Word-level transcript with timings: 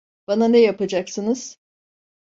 Bana 0.27 0.47
ne 0.47 0.59
yapacaksınız? 0.59 1.57